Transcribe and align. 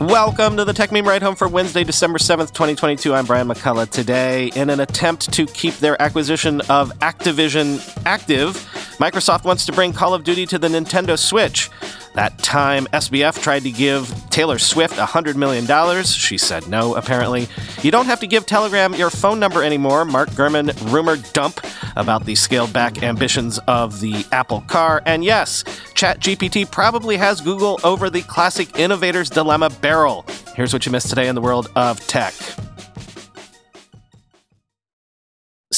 Welcome 0.00 0.56
to 0.56 0.64
the 0.64 0.72
Techmeme 0.72 1.04
Ride 1.04 1.22
Home 1.22 1.36
for 1.36 1.46
Wednesday, 1.46 1.84
December 1.84 2.16
7th, 2.16 2.54
2022. 2.54 3.12
I'm 3.12 3.26
Brian 3.26 3.46
McCullough. 3.46 3.90
Today, 3.90 4.46
in 4.54 4.70
an 4.70 4.80
attempt 4.80 5.30
to 5.34 5.44
keep 5.44 5.74
their 5.74 6.00
acquisition 6.00 6.62
of 6.70 6.90
Activision 7.00 7.78
active, 8.06 8.54
Microsoft 8.96 9.44
wants 9.44 9.66
to 9.66 9.72
bring 9.72 9.92
Call 9.92 10.14
of 10.14 10.24
Duty 10.24 10.46
to 10.46 10.58
the 10.58 10.68
Nintendo 10.68 11.18
Switch. 11.18 11.68
That 12.14 12.38
time, 12.38 12.86
SBF 12.86 13.40
tried 13.40 13.62
to 13.62 13.70
give 13.70 14.12
Taylor 14.30 14.58
Swift 14.58 14.94
$100 14.96 15.36
million. 15.36 16.04
She 16.04 16.38
said 16.38 16.66
no, 16.68 16.94
apparently. 16.94 17.48
You 17.82 17.90
don't 17.90 18.06
have 18.06 18.20
to 18.20 18.26
give 18.26 18.46
Telegram 18.46 18.94
your 18.94 19.10
phone 19.10 19.38
number 19.38 19.62
anymore. 19.62 20.04
Mark 20.04 20.30
Gurman 20.30 20.92
rumor 20.92 21.16
dump 21.32 21.60
about 21.96 22.24
the 22.24 22.34
scaled 22.34 22.72
back 22.72 23.02
ambitions 23.02 23.58
of 23.68 24.00
the 24.00 24.26
Apple 24.32 24.62
car. 24.62 25.02
And 25.06 25.24
yes, 25.24 25.62
ChatGPT 25.94 26.70
probably 26.70 27.16
has 27.16 27.40
Google 27.40 27.78
over 27.84 28.10
the 28.10 28.22
classic 28.22 28.76
innovator's 28.78 29.30
dilemma 29.30 29.70
barrel. 29.70 30.26
Here's 30.54 30.72
what 30.72 30.86
you 30.86 30.92
missed 30.92 31.08
today 31.08 31.28
in 31.28 31.34
the 31.34 31.40
world 31.40 31.70
of 31.76 32.04
tech. 32.06 32.34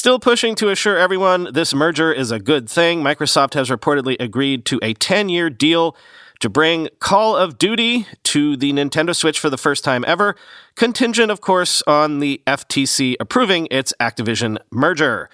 Still 0.03 0.19
pushing 0.19 0.57
to 0.57 0.69
assure 0.69 0.99
everyone 0.99 1.47
this 1.53 1.73
merger 1.73 2.13
is 2.13 2.33
a 2.33 2.41
good 2.41 2.69
thing, 2.69 3.05
Microsoft 3.05 3.55
has 3.55 3.71
reportedly 3.71 4.17
agreed 4.19 4.65
to 4.65 4.81
a 4.83 4.95
10 4.95 5.29
year 5.29 5.49
deal 5.49 5.97
to 6.41 6.49
bring 6.49 6.89
Call 6.99 7.37
of 7.37 7.57
Duty 7.57 8.09
to 8.25 8.57
the 8.57 8.73
Nintendo 8.73 9.15
Switch 9.15 9.39
for 9.39 9.49
the 9.49 9.57
first 9.57 9.85
time 9.85 10.05
ever, 10.05 10.35
contingent, 10.75 11.31
of 11.31 11.41
course, 11.41 11.85
on 11.87 12.19
the 12.19 12.43
FTC 12.49 13.15
approving 13.21 13.69
its 13.71 13.95
Activision 14.01 14.59
merger. 14.73 15.31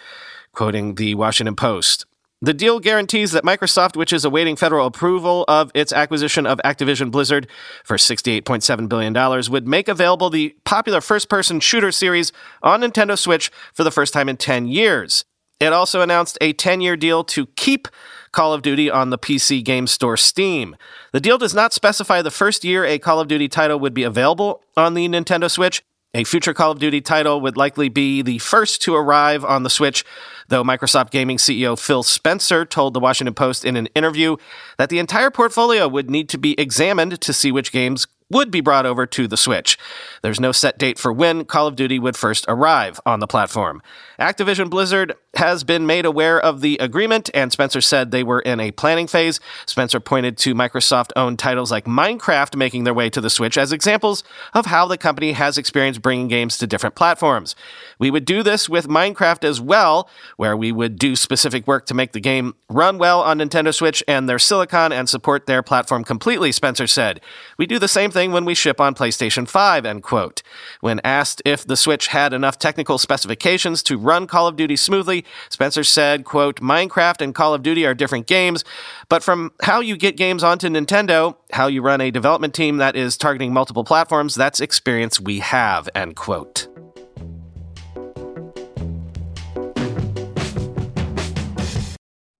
Quoting 0.52 0.96
the 0.96 1.14
Washington 1.14 1.56
Post. 1.56 2.04
The 2.40 2.54
deal 2.54 2.78
guarantees 2.78 3.32
that 3.32 3.42
Microsoft, 3.42 3.96
which 3.96 4.12
is 4.12 4.24
awaiting 4.24 4.54
federal 4.54 4.86
approval 4.86 5.44
of 5.48 5.72
its 5.74 5.92
acquisition 5.92 6.46
of 6.46 6.60
Activision 6.64 7.10
Blizzard 7.10 7.48
for 7.82 7.96
$68.7 7.96 8.88
billion, 8.88 9.12
would 9.50 9.66
make 9.66 9.88
available 9.88 10.30
the 10.30 10.54
popular 10.64 11.00
first 11.00 11.28
person 11.28 11.58
shooter 11.58 11.90
series 11.90 12.30
on 12.62 12.82
Nintendo 12.82 13.18
Switch 13.18 13.50
for 13.74 13.82
the 13.82 13.90
first 13.90 14.12
time 14.12 14.28
in 14.28 14.36
10 14.36 14.68
years. 14.68 15.24
It 15.58 15.72
also 15.72 16.00
announced 16.00 16.38
a 16.40 16.52
10 16.52 16.80
year 16.80 16.96
deal 16.96 17.24
to 17.24 17.46
keep 17.56 17.88
Call 18.30 18.52
of 18.52 18.62
Duty 18.62 18.88
on 18.88 19.10
the 19.10 19.18
PC 19.18 19.64
game 19.64 19.88
store 19.88 20.16
Steam. 20.16 20.76
The 21.12 21.20
deal 21.20 21.38
does 21.38 21.54
not 21.54 21.72
specify 21.72 22.22
the 22.22 22.30
first 22.30 22.62
year 22.62 22.84
a 22.84 23.00
Call 23.00 23.18
of 23.18 23.26
Duty 23.26 23.48
title 23.48 23.80
would 23.80 23.94
be 23.94 24.04
available 24.04 24.62
on 24.76 24.94
the 24.94 25.08
Nintendo 25.08 25.50
Switch. 25.50 25.82
A 26.14 26.24
future 26.24 26.54
Call 26.54 26.70
of 26.72 26.78
Duty 26.78 27.02
title 27.02 27.42
would 27.42 27.58
likely 27.58 27.90
be 27.90 28.22
the 28.22 28.38
first 28.38 28.80
to 28.82 28.94
arrive 28.94 29.44
on 29.44 29.62
the 29.62 29.68
Switch, 29.68 30.06
though 30.48 30.64
Microsoft 30.64 31.10
Gaming 31.10 31.36
CEO 31.36 31.78
Phil 31.78 32.02
Spencer 32.02 32.64
told 32.64 32.94
the 32.94 33.00
Washington 33.00 33.34
Post 33.34 33.62
in 33.62 33.76
an 33.76 33.88
interview 33.94 34.36
that 34.78 34.88
the 34.88 35.00
entire 35.00 35.30
portfolio 35.30 35.86
would 35.86 36.08
need 36.08 36.30
to 36.30 36.38
be 36.38 36.58
examined 36.58 37.20
to 37.20 37.32
see 37.34 37.52
which 37.52 37.72
games 37.72 38.06
would 38.30 38.50
be 38.50 38.60
brought 38.60 38.86
over 38.86 39.06
to 39.06 39.26
the 39.26 39.36
Switch. 39.36 39.78
There's 40.22 40.40
no 40.40 40.52
set 40.52 40.78
date 40.78 40.98
for 40.98 41.12
when 41.12 41.44
Call 41.44 41.66
of 41.66 41.76
Duty 41.76 41.98
would 41.98 42.16
first 42.16 42.44
arrive 42.48 43.00
on 43.06 43.20
the 43.20 43.26
platform. 43.26 43.82
Activision 44.18 44.68
Blizzard 44.68 45.14
has 45.34 45.62
been 45.64 45.86
made 45.86 46.04
aware 46.04 46.40
of 46.40 46.60
the 46.60 46.76
agreement, 46.78 47.30
and 47.32 47.52
Spencer 47.52 47.80
said 47.80 48.10
they 48.10 48.24
were 48.24 48.40
in 48.40 48.58
a 48.58 48.72
planning 48.72 49.06
phase. 49.06 49.38
Spencer 49.66 50.00
pointed 50.00 50.36
to 50.38 50.54
Microsoft 50.54 51.12
owned 51.14 51.38
titles 51.38 51.70
like 51.70 51.84
Minecraft 51.84 52.56
making 52.56 52.84
their 52.84 52.94
way 52.94 53.08
to 53.08 53.20
the 53.20 53.30
Switch 53.30 53.56
as 53.56 53.72
examples 53.72 54.24
of 54.54 54.66
how 54.66 54.86
the 54.86 54.98
company 54.98 55.32
has 55.32 55.56
experienced 55.56 56.02
bringing 56.02 56.28
games 56.28 56.58
to 56.58 56.66
different 56.66 56.96
platforms. 56.96 57.54
We 57.98 58.10
would 58.10 58.24
do 58.24 58.42
this 58.42 58.68
with 58.68 58.88
Minecraft 58.88 59.44
as 59.44 59.60
well, 59.60 60.10
where 60.36 60.56
we 60.56 60.72
would 60.72 60.98
do 60.98 61.14
specific 61.14 61.66
work 61.66 61.86
to 61.86 61.94
make 61.94 62.12
the 62.12 62.20
game 62.20 62.54
run 62.68 62.98
well 62.98 63.20
on 63.20 63.38
Nintendo 63.38 63.72
Switch 63.72 64.02
and 64.08 64.28
their 64.28 64.38
silicon 64.38 64.92
and 64.92 65.08
support 65.08 65.46
their 65.46 65.62
platform 65.62 66.02
completely, 66.04 66.50
Spencer 66.50 66.86
said. 66.86 67.20
We 67.56 67.66
do 67.66 67.78
the 67.78 67.88
same 67.88 68.10
thing 68.10 68.17
when 68.26 68.44
we 68.44 68.54
ship 68.54 68.80
on 68.80 68.94
PlayStation 68.94 69.48
5, 69.48 69.86
end 69.86 70.02
quote. 70.02 70.42
When 70.80 71.00
asked 71.04 71.40
if 71.44 71.64
the 71.64 71.76
Switch 71.76 72.08
had 72.08 72.32
enough 72.32 72.58
technical 72.58 72.98
specifications 72.98 73.82
to 73.84 73.96
run 73.96 74.26
Call 74.26 74.48
of 74.48 74.56
Duty 74.56 74.74
smoothly, 74.74 75.24
Spencer 75.48 75.84
said, 75.84 76.24
quote, 76.24 76.60
Minecraft 76.60 77.20
and 77.20 77.34
Call 77.34 77.54
of 77.54 77.62
Duty 77.62 77.86
are 77.86 77.94
different 77.94 78.26
games, 78.26 78.64
but 79.08 79.22
from 79.22 79.52
how 79.62 79.80
you 79.80 79.96
get 79.96 80.16
games 80.16 80.42
onto 80.42 80.68
Nintendo, 80.68 81.36
how 81.52 81.68
you 81.68 81.80
run 81.80 82.00
a 82.00 82.10
development 82.10 82.54
team 82.54 82.78
that 82.78 82.96
is 82.96 83.16
targeting 83.16 83.52
multiple 83.52 83.84
platforms, 83.84 84.34
that's 84.34 84.60
experience 84.60 85.20
we 85.20 85.38
have, 85.38 85.88
end 85.94 86.16
quote. 86.16 86.66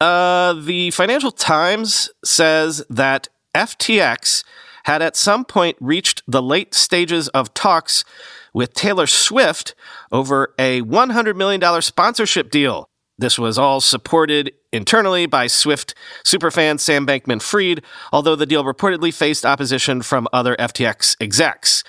Uh, 0.01 0.53
the 0.53 0.91
Financial 0.93 1.31
Times 1.33 2.11
says 2.25 2.85
that 2.89 3.29
FTX 3.55 4.45
had 4.89 5.03
at 5.03 5.17
some 5.17 5.45
point 5.45 5.77
reached 5.81 6.23
the 6.27 6.41
late 6.41 6.73
stages 6.73 7.29
of 7.29 7.53
talks 7.53 8.07
with 8.55 8.73
Taylor 8.73 9.07
Swift 9.07 9.75
over 10.11 10.55
a 10.59 10.81
$100 10.81 11.37
million 11.37 11.83
sponsorship 11.83 12.51
deal. 12.51 12.89
This 13.19 13.39
was 13.39 13.59
all 13.59 13.83
supported 13.83 14.51
internally 14.73 15.27
by 15.27 15.47
Swift 15.47 15.95
superfan 16.25 16.81
Sam 16.81 17.07
Bankman 17.07 17.43
Fried, 17.43 17.83
although 18.15 18.35
the 18.35 18.47
deal 18.47 18.65
reportedly 18.65 19.13
faced 19.13 19.45
opposition 19.45 20.01
from 20.01 20.27
other 20.33 20.57
FTX 20.57 21.17
execs. 21.21 21.85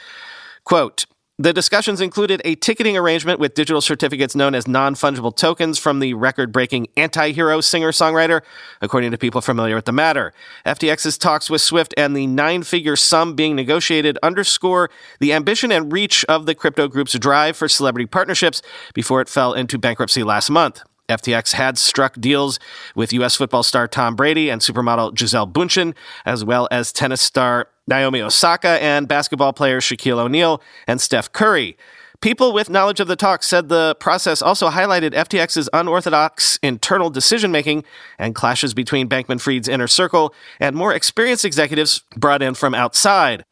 Quote, 0.66 1.06
the 1.40 1.54
discussions 1.54 2.02
included 2.02 2.42
a 2.44 2.56
ticketing 2.56 2.98
arrangement 2.98 3.40
with 3.40 3.54
digital 3.54 3.80
certificates 3.80 4.36
known 4.36 4.54
as 4.54 4.68
non 4.68 4.94
fungible 4.94 5.34
tokens 5.34 5.80
from 5.80 6.00
the 6.00 6.14
record 6.14 6.52
breaking 6.52 6.88
anti 6.98 7.32
hero 7.32 7.62
singer 7.62 7.94
songwriter, 7.94 8.42
according 8.82 9.12
to 9.12 9.18
people 9.18 9.40
familiar 9.40 9.74
with 9.74 9.86
the 9.86 9.94
matter. 9.94 10.34
FTX's 10.66 11.18
talks 11.18 11.50
with 11.50 11.62
Swift 11.62 11.94
and 11.96 12.14
the 12.14 12.28
nine 12.28 12.64
figure 12.64 12.98
sum 12.98 13.36
being 13.36 13.56
negotiated 13.56 14.20
underscore 14.22 14.90
the 15.22 15.32
ambition 15.32 15.72
and 15.72 15.94
reach 15.94 16.26
of 16.26 16.46
the 16.46 16.54
crypto 16.54 16.90
group's 16.90 17.18
drive 17.18 17.56
for 17.56 17.70
celebrity 17.70 18.06
partnerships 18.06 18.62
before 18.94 19.22
it 19.22 19.30
fell 19.30 19.54
into 19.54 19.80
bankruptcy 19.80 20.24
last 20.24 20.50
month. 20.50 20.84
FTX 21.08 21.54
had 21.54 21.78
struck 21.78 22.20
deals 22.20 22.60
with 22.96 23.12
U.S. 23.14 23.36
football 23.36 23.64
star 23.64 23.88
Tom 23.88 24.16
Brady 24.16 24.50
and 24.50 24.62
supermodel 24.62 25.14
Gisele 25.14 25.48
Bündchen, 25.48 25.96
as 26.26 26.46
well 26.46 26.68
as 26.70 26.94
tennis 26.94 27.22
star 27.22 27.70
Naomi 27.90 28.22
Osaka 28.22 28.82
and 28.82 29.08
basketball 29.08 29.52
players 29.52 29.84
Shaquille 29.84 30.20
O'Neal 30.20 30.62
and 30.88 31.02
Steph 31.02 31.32
Curry. 31.32 31.76
People 32.22 32.52
with 32.52 32.70
knowledge 32.70 33.00
of 33.00 33.08
the 33.08 33.16
talks 33.16 33.48
said 33.48 33.70
the 33.70 33.96
process 34.00 34.42
also 34.42 34.70
highlighted 34.70 35.14
FTX's 35.14 35.70
unorthodox 35.72 36.60
internal 36.62 37.10
decision 37.10 37.50
making 37.52 37.86
and 38.18 38.36
clashes 38.36 38.74
between 38.74 39.08
Bankman 39.08 39.40
Fried's 39.40 39.70
inner 39.70 39.88
circle 39.88 40.34
and 40.60 40.76
more 40.76 40.94
experienced 40.94 41.46
executives 41.46 42.04
brought 42.16 42.42
in 42.42 42.56
from 42.56 42.76
outside. 42.76 43.46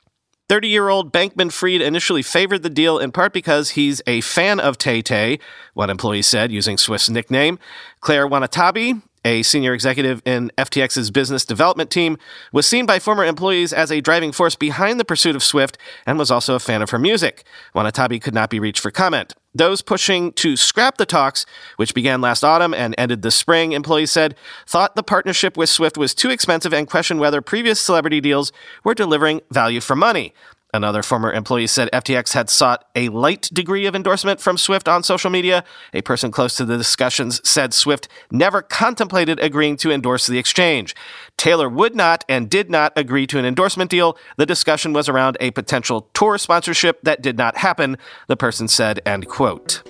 30 0.50 0.68
year 0.68 0.90
old 0.90 1.14
Bankman 1.14 1.52
Fried 1.52 1.82
initially 1.82 2.22
favored 2.22 2.64
the 2.64 2.70
deal 2.70 3.00
in 3.00 3.12
part 3.12 3.34
because 3.34 3.72
he's 3.72 4.02
a 4.06 4.22
fan 4.22 4.60
of 4.60 4.78
Tay 4.78 5.02
Tay, 5.02 5.40
one 5.74 5.90
employee 5.90 6.22
said, 6.22 6.52
using 6.52 6.78
Swift's 6.78 7.10
nickname. 7.10 7.60
Claire 8.02 8.28
Wanatabi, 8.28 9.02
a 9.28 9.44
senior 9.44 9.74
executive 9.74 10.22
in 10.26 10.52
FTX's 10.58 11.12
business 11.12 11.44
development 11.44 11.92
team, 11.92 12.18
was 12.54 12.66
seen 12.66 12.86
by 12.86 12.98
former 12.98 13.26
employees 13.26 13.74
as 13.74 13.92
a 13.92 14.00
driving 14.00 14.32
force 14.32 14.56
behind 14.56 15.00
the 15.00 15.06
pursuit 15.06 15.36
of 15.36 15.44
Swift 15.44 15.78
and 16.06 16.18
was 16.18 16.32
also 16.32 16.56
a 16.56 16.60
fan 16.60 16.82
of 16.82 16.92
her 16.92 17.00
music. 17.00 17.44
Wanatabi 17.76 18.22
could 18.22 18.34
not 18.34 18.50
be 18.50 18.60
reached 18.60 18.80
for 18.80 18.90
comment. 18.90 19.36
Those 19.54 19.82
pushing 19.82 20.32
to 20.34 20.56
scrap 20.56 20.98
the 20.98 21.06
talks, 21.06 21.46
which 21.76 21.94
began 21.94 22.22
last 22.22 22.44
autumn 22.44 22.74
and 22.74 22.96
ended 22.98 23.22
this 23.22 23.36
spring, 23.36 23.74
employees 23.74 24.12
said, 24.12 24.36
thought 24.66 24.96
the 24.96 25.04
partnership 25.04 25.58
with 25.58 25.70
Swift 25.70 25.98
was 25.98 26.16
too 26.16 26.30
expensive 26.30 26.74
and 26.74 26.88
questioned 26.88 27.20
whether 27.20 27.42
previous 27.42 27.82
celebrity 27.82 28.22
deals 28.22 28.52
were 28.86 28.94
delivering 28.94 29.42
value 29.52 29.82
for 29.82 29.96
money. 29.96 30.34
Another 30.74 31.02
former 31.02 31.32
employee 31.32 31.68
said 31.68 31.90
FTX 31.94 32.34
had 32.34 32.50
sought 32.50 32.86
a 32.94 33.08
light 33.10 33.50
degree 33.54 33.86
of 33.86 33.96
endorsement 33.96 34.42
from 34.42 34.58
Swift 34.58 34.88
on 34.88 35.02
social 35.02 35.30
media. 35.30 35.64
A 35.94 36.02
person 36.02 36.30
close 36.30 36.58
to 36.58 36.66
the 36.66 36.78
discussions 36.78 37.40
said 37.48 37.74
Swift 37.74 38.10
never 38.32 38.62
contemplated 38.62 39.40
agreeing 39.40 39.78
to 39.78 39.92
endorse 39.92 40.28
the 40.28 40.38
exchange. 40.38 40.94
Taylor 41.38 41.70
would 41.70 41.96
not 41.96 42.26
and 42.28 42.50
did 42.50 42.70
not 42.70 42.92
agree 42.98 43.26
to 43.28 43.40
an 43.40 43.46
endorsement 43.46 43.90
deal. 43.90 44.18
The 44.36 44.46
discussion 44.46 44.92
was 44.92 45.08
around 45.08 45.38
a 45.40 45.52
potential 45.52 46.10
tour 46.14 46.38
sponsorship 46.38 47.02
that 47.04 47.22
did 47.22 47.38
not 47.38 47.58
happen, 47.58 47.98
the 48.28 48.38
person 48.38 48.68
said, 48.68 49.00
end 49.06 49.28
quote. 49.28 49.84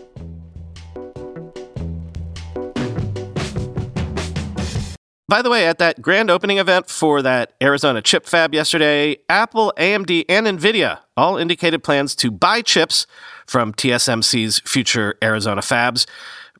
By 5.29 5.41
the 5.41 5.49
way, 5.49 5.67
at 5.67 5.77
that 5.79 6.01
grand 6.01 6.31
opening 6.31 6.57
event 6.57 6.89
for 6.89 7.21
that 7.21 7.51
Arizona 7.61 8.01
chip 8.01 8.25
fab 8.25 8.53
yesterday, 8.53 9.17
Apple, 9.27 9.73
AMD, 9.75 10.23
and 10.29 10.47
NVIDIA 10.47 10.99
all 11.17 11.35
indicated 11.35 11.83
plans 11.83 12.15
to 12.15 12.31
buy 12.31 12.61
chips 12.61 13.05
from 13.45 13.73
TSMC's 13.73 14.61
future 14.61 15.17
Arizona 15.21 15.59
fabs. 15.59 16.07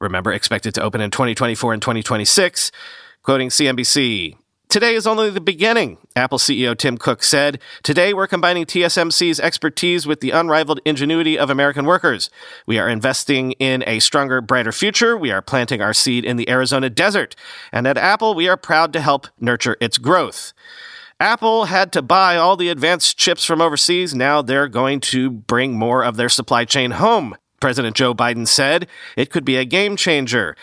Remember, 0.02 0.34
expected 0.34 0.74
to 0.76 0.82
open 0.82 1.00
in 1.00 1.12
2024 1.12 1.72
and 1.72 1.82
2026. 1.82 2.72
Quoting 3.24 3.48
CNBC, 3.48 4.36
Today 4.70 4.96
is 4.96 5.08
only 5.08 5.30
the 5.30 5.40
beginning, 5.40 5.98
Apple 6.14 6.38
CEO 6.38 6.78
Tim 6.78 6.98
Cook 6.98 7.24
said. 7.24 7.62
Today 7.84 8.14
we're 8.14 8.28
combining 8.28 8.66
TSMC's 8.66 9.40
expertise 9.40 10.06
with 10.06 10.20
the 10.20 10.32
unrivaled 10.32 10.82
ingenuity 10.84 11.40
of 11.40 11.50
American 11.50 11.86
workers. 11.86 12.30
We 12.66 12.78
are 12.78 12.90
investing 12.90 13.54
in 13.54 13.82
a 13.88 14.00
stronger, 14.00 14.42
brighter 14.42 14.74
future. 14.74 15.16
We 15.16 15.32
are 15.32 15.42
planting 15.42 15.82
our 15.82 15.94
seed 15.94 16.26
in 16.26 16.36
the 16.36 16.50
Arizona 16.50 16.90
desert. 16.90 17.34
And 17.72 17.88
at 17.88 17.98
Apple, 17.98 18.36
we 18.36 18.50
are 18.50 18.58
proud 18.58 18.92
to 18.92 19.00
help 19.00 19.28
nurture 19.40 19.78
its 19.80 19.98
growth. 19.98 20.52
Apple 21.18 21.66
had 21.66 21.94
to 21.94 22.02
buy 22.02 22.36
all 22.36 22.58
the 22.58 22.68
advanced 22.68 23.18
chips 23.18 23.46
from 23.46 23.62
overseas. 23.62 24.14
Now 24.14 24.42
they're 24.42 24.68
going 24.68 25.00
to 25.00 25.30
bring 25.30 25.80
more 25.80 26.04
of 26.04 26.18
their 26.18 26.30
supply 26.30 26.66
chain 26.66 26.92
home. 26.92 27.38
President 27.60 27.96
Joe 27.96 28.14
Biden 28.14 28.48
said 28.48 28.88
it 29.16 29.32
could 29.32 29.46
be 29.46 29.56
a 29.56 29.66
game 29.66 29.96
changer. 29.96 30.56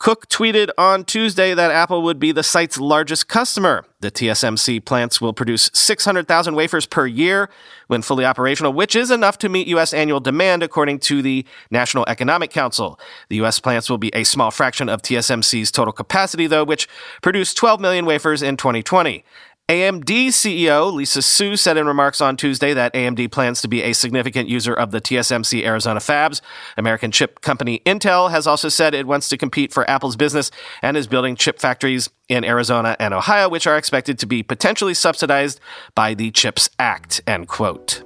Cook 0.00 0.30
tweeted 0.30 0.70
on 0.78 1.04
Tuesday 1.04 1.52
that 1.52 1.70
Apple 1.70 2.00
would 2.00 2.18
be 2.18 2.32
the 2.32 2.42
site's 2.42 2.78
largest 2.78 3.28
customer. 3.28 3.84
The 4.00 4.10
TSMC 4.10 4.82
plants 4.82 5.20
will 5.20 5.34
produce 5.34 5.70
600,000 5.74 6.54
wafers 6.54 6.86
per 6.86 7.06
year 7.06 7.50
when 7.86 8.00
fully 8.00 8.24
operational, 8.24 8.72
which 8.72 8.96
is 8.96 9.10
enough 9.10 9.36
to 9.38 9.50
meet 9.50 9.66
U.S. 9.68 9.92
annual 9.92 10.18
demand, 10.18 10.62
according 10.62 11.00
to 11.00 11.20
the 11.20 11.44
National 11.70 12.06
Economic 12.08 12.50
Council. 12.50 12.98
The 13.28 13.36
U.S. 13.36 13.60
plants 13.60 13.90
will 13.90 13.98
be 13.98 14.10
a 14.14 14.24
small 14.24 14.50
fraction 14.50 14.88
of 14.88 15.02
TSMC's 15.02 15.70
total 15.70 15.92
capacity, 15.92 16.46
though, 16.46 16.64
which 16.64 16.88
produced 17.20 17.58
12 17.58 17.78
million 17.78 18.06
wafers 18.06 18.40
in 18.40 18.56
2020. 18.56 19.22
AMD 19.70 20.30
CEO 20.30 20.92
Lisa 20.92 21.22
Su 21.22 21.54
said 21.54 21.76
in 21.76 21.86
remarks 21.86 22.20
on 22.20 22.36
Tuesday 22.36 22.74
that 22.74 22.92
AMD 22.92 23.30
plans 23.30 23.62
to 23.62 23.68
be 23.68 23.84
a 23.84 23.92
significant 23.92 24.48
user 24.48 24.74
of 24.74 24.90
the 24.90 25.00
TSMC 25.00 25.64
Arizona 25.64 26.00
fabs. 26.00 26.40
American 26.76 27.12
chip 27.12 27.40
company 27.40 27.80
Intel 27.86 28.32
has 28.32 28.48
also 28.48 28.68
said 28.68 28.94
it 28.94 29.06
wants 29.06 29.28
to 29.28 29.38
compete 29.38 29.72
for 29.72 29.88
Apple's 29.88 30.16
business 30.16 30.50
and 30.82 30.96
is 30.96 31.06
building 31.06 31.36
chip 31.36 31.60
factories 31.60 32.10
in 32.28 32.44
Arizona 32.44 32.96
and 32.98 33.14
Ohio, 33.14 33.48
which 33.48 33.64
are 33.68 33.76
expected 33.76 34.18
to 34.18 34.26
be 34.26 34.42
potentially 34.42 34.92
subsidized 34.92 35.60
by 35.94 36.14
the 36.14 36.32
CHIPS 36.32 36.70
Act. 36.80 37.20
End 37.28 37.46
quote. 37.46 38.02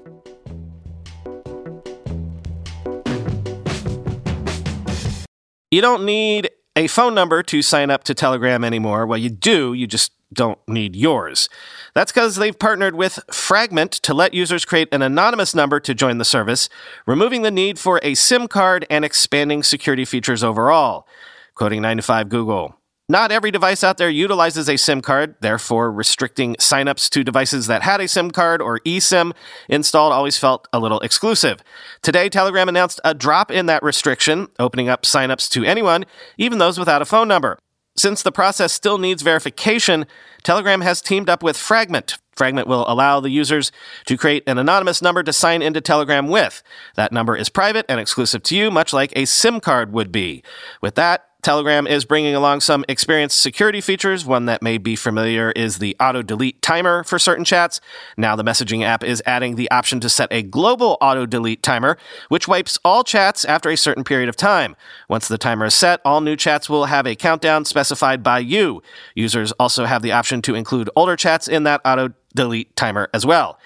You 5.71 5.81
don't 5.81 6.05
need 6.05 6.51
a 6.77 6.89
phone 6.89 7.15
number 7.15 7.43
to 7.45 7.63
sign 7.63 7.89
up 7.89 8.05
to 8.05 8.13
Telegram 8.13 8.65
anymore. 8.65 9.07
Well, 9.07 9.19
you 9.19 9.31
do, 9.31 9.73
you 9.73 9.87
just 9.87 10.13
don't 10.35 10.59
need 10.69 10.97
yours. 10.97 11.49
That's 11.95 12.13
because 12.13 12.37
they've 12.37 12.59
partnered 12.59 12.95
with 12.95 13.21
Fragment 13.31 13.93
to 13.93 14.13
let 14.13 14.35
users 14.35 14.65
create 14.65 14.89
an 14.93 15.01
anonymous 15.01 15.55
number 15.55 15.81
to 15.81 15.95
join 15.95 16.19
the 16.19 16.25
service, 16.25 16.69
removing 17.07 17.43
the 17.43 17.51
need 17.51 17.79
for 17.79 18.01
a 18.03 18.15
SIM 18.15 18.49
card 18.49 18.87
and 18.91 19.05
expanding 19.05 19.63
security 19.63 20.05
features 20.05 20.45
overall. 20.45 21.07
Quoting 21.55 21.83
9 21.83 21.99
to 21.99 22.03
5 22.03 22.29
Google. 22.29 22.77
Not 23.07 23.31
every 23.31 23.51
device 23.51 23.85
out 23.85 23.99
there 23.99 24.09
utilizes 24.09 24.67
a 24.67 24.79
SIM 24.79 25.03
card, 25.03 25.35
therefore, 25.41 25.93
restricting 25.93 26.55
signups 26.55 27.11
to 27.11 27.23
devices 27.23 27.67
that 27.67 27.83
had 27.83 28.01
a 28.01 28.09
SIM 28.09 28.31
card 28.31 28.63
or 28.63 28.81
eSIM 28.81 29.33
installed 29.69 30.15
always 30.15 30.39
felt 30.39 30.67
a 30.73 30.81
little 30.81 31.01
exclusive. 31.01 31.63
Today, 32.01 32.31
Telegram 32.31 32.67
announced 32.67 33.01
a 33.05 33.13
drop 33.13 33.51
in 33.51 33.67
that 33.67 33.83
restriction, 33.83 34.49
opening 34.59 34.89
up 34.89 35.03
signups 35.03 35.51
to 35.51 35.65
anyone, 35.65 36.07
even 36.39 36.57
those 36.57 36.79
without 36.79 37.03
a 37.03 37.05
phone 37.05 37.29
number. 37.29 37.59
Since 37.96 38.23
the 38.23 38.32
process 38.32 38.73
still 38.73 38.99
needs 38.99 39.23
verification, 39.23 40.06
Telegram 40.43 40.81
has 40.81 41.00
teamed 41.00 41.31
up 41.31 41.43
with 41.43 41.56
Fragment. 41.56 42.19
Fragment 42.35 42.67
will 42.67 42.85
allow 42.88 43.20
the 43.20 43.31
users 43.31 43.70
to 44.06 44.17
create 44.17 44.43
an 44.49 44.58
anonymous 44.58 45.00
number 45.00 45.23
to 45.23 45.32
sign 45.32 45.62
into 45.62 45.81
Telegram 45.81 46.29
with. 46.29 46.62
That 46.96 47.12
number 47.12 47.37
is 47.37 47.49
private 47.49 47.87
and 47.88 48.00
exclusive 48.00 48.43
to 48.44 48.56
you, 48.56 48.70
much 48.73 48.93
like 48.93 49.12
a 49.14 49.25
SIM 49.25 49.61
card 49.61 49.93
would 49.93 50.11
be. 50.11 50.43
With 50.81 50.96
that, 50.96 51.29
Telegram 51.44 51.87
is 51.87 52.06
bringing 52.06 52.35
along 52.35 52.62
some 52.62 52.87
experienced 52.88 53.38
security 53.38 53.82
features. 53.82 54.25
One 54.25 54.46
that 54.46 54.62
may 54.62 54.79
be 54.79 54.96
familiar 54.96 55.50
is 55.50 55.76
the 55.76 55.94
auto 56.00 56.23
delete 56.23 56.62
timer 56.62 57.05
for 57.05 57.19
certain 57.19 57.44
chats. 57.44 57.82
Now, 58.17 58.35
the 58.35 58.43
messaging 58.43 58.82
app 58.82 59.05
is 59.05 59.23
adding 59.26 59.56
the 59.56 59.70
option 59.70 60.00
to 60.00 60.08
set 60.08 60.32
a 60.32 60.43
global 60.43 60.96
auto 61.02 61.26
delete 61.26 61.62
timer, 61.62 61.99
which 62.31 62.49
wipes 62.49 62.79
all 62.82 63.05
chats 63.05 63.44
after 63.44 63.69
a 63.69 63.76
certain 63.76 64.05
period 64.05 64.31
of 64.31 64.37
time. 64.37 64.75
Once 65.06 65.29
the 65.29 65.37
timer 65.37 65.67
is 65.67 65.75
set, 65.75 66.00
all 66.02 66.23
new 66.23 66.35
chats 66.35 66.70
will 66.70 66.87
have 66.87 67.06
a 67.06 67.14
countdown 67.14 67.67
specified 67.67 68.23
by 68.23 68.38
you. 68.38 68.82
Users 69.14 69.52
also 69.52 69.85
have 69.85 70.00
the 70.00 70.12
option 70.12 70.41
to 70.41 70.55
include 70.55 70.88
older 70.96 71.14
chats 71.14 71.46
in 71.46 71.64
that 71.64 71.82
auto 71.85 72.14
delete 72.35 72.75
timer 72.75 73.11
as 73.12 73.26
well. 73.26 73.58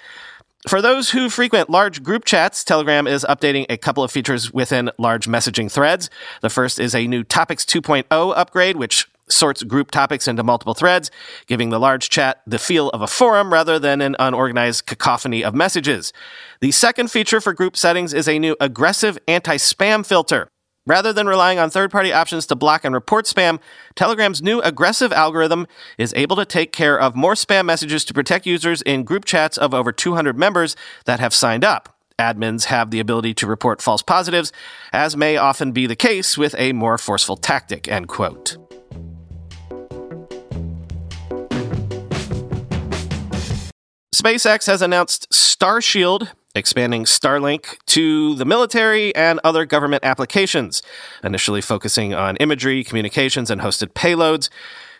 For 0.69 0.83
those 0.83 1.09
who 1.09 1.31
frequent 1.31 1.71
large 1.71 2.03
group 2.03 2.27
chats, 2.27 2.63
Telegram 2.63 3.07
is 3.07 3.25
updating 3.27 3.65
a 3.71 3.79
couple 3.79 4.05
of 4.05 4.11
features 4.13 4.53
within 4.53 4.91
large 4.99 5.27
messaging 5.27 5.73
threads. 5.73 6.11
The 6.43 6.51
first 6.51 6.79
is 6.79 6.95
a 6.95 7.07
new 7.07 7.25
Topics 7.25 7.65
2.0 7.65 8.05
upgrade, 8.37 8.77
which 8.77 9.09
sorts 9.31 9.63
group 9.63 9.91
topics 9.91 10.29
into 10.29 10.43
multiple 10.43 10.75
threads, 10.75 11.11
giving 11.47 11.71
the 11.71 11.81
large 11.81 12.11
chat 12.11 12.43
the 12.47 12.59
feel 12.59 12.91
of 12.91 13.01
a 13.01 13.07
forum 13.07 13.51
rather 13.51 13.79
than 13.79 14.03
an 14.03 14.15
unorganized 14.19 14.85
cacophony 14.85 15.43
of 15.43 15.55
messages. 15.55 16.13
The 16.61 16.71
second 16.71 17.11
feature 17.11 17.41
for 17.41 17.55
group 17.55 17.75
settings 17.75 18.13
is 18.13 18.29
a 18.29 18.39
new 18.39 18.55
aggressive 18.61 19.19
anti 19.27 19.57
spam 19.57 20.05
filter. 20.05 20.51
Rather 20.89 21.13
than 21.13 21.27
relying 21.27 21.59
on 21.59 21.69
third 21.69 21.91
party 21.91 22.15
options 22.15 22.47
to 22.47 22.57
block 22.57 22.83
and 22.83 22.95
report 22.95 23.27
spam, 23.27 23.61
Telegram's 23.95 24.41
new 24.41 24.59
aggressive 24.63 25.13
algorithm 25.13 25.67
is 25.99 26.15
able 26.17 26.35
to 26.37 26.47
take 26.47 26.73
care 26.73 26.99
of 26.99 27.15
more 27.15 27.35
spam 27.35 27.67
messages 27.67 28.07
to 28.07 28.15
protect 28.15 28.47
users 28.47 28.81
in 28.83 29.05
group 29.05 29.27
chats 29.27 29.59
of 29.59 29.75
over 29.75 29.93
200 29.93 30.39
members 30.39 30.77
that 31.05 31.21
have 31.21 31.35
signed 31.35 31.63
up. 31.63 31.95
Admins 32.19 32.65
have 32.65 32.91
the 32.91 33.01
ability 33.01 33.35
to 33.35 33.47
report 33.47 33.83
false 33.83 34.01
positives, 34.01 34.51
as 34.91 35.15
may 35.15 35.37
often 35.37 35.73
be 35.73 35.87
the 35.87 35.95
case 35.95 36.39
with 36.39 36.55
a 36.57 36.73
more 36.73 36.97
forceful 36.97 37.37
tactic. 37.37 37.87
End 37.87 38.09
quote. 38.09 38.57
SpaceX 44.15 44.67
has 44.67 44.81
announced 44.81 45.31
Starshield, 45.31 46.31
expanding 46.59 47.05
Starlink 47.05 47.79
to 47.87 48.35
the 48.35 48.45
military 48.45 49.15
and 49.15 49.41
other 49.43 49.65
government 49.65 50.05
applications, 50.05 50.83
initially 51.25 51.61
focusing 51.63 52.13
on 52.13 52.37
imagery, 52.37 52.85
communications, 52.85 53.51
and 53.51 53.63
hosted 53.63 53.93
payloads. 53.95 54.51